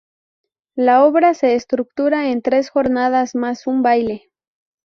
La 0.73 1.03
obra 1.05 1.35
se 1.35 1.53
estructura 1.53 2.31
en 2.31 2.41
tres 2.41 2.71
jornadas 2.71 3.35
más 3.35 3.67
un 3.67 3.83
baile. 3.83 4.31